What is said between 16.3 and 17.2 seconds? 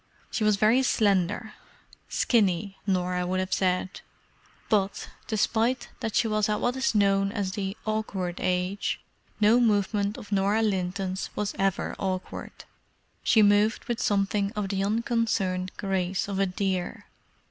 a deer.